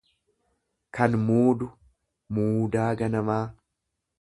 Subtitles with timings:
[0.99, 1.69] kan muudu;
[2.39, 3.43] Muudaa ganamaa.